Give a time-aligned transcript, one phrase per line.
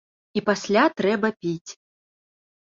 [0.39, 1.71] І пасля трэба піць.